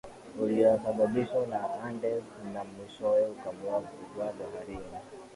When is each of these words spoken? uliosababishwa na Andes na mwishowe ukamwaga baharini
uliosababishwa 0.43 1.47
na 1.51 1.59
Andes 1.85 2.23
na 2.53 2.61
mwishowe 2.69 3.21
ukamwaga 3.33 3.83
baharini 4.45 4.83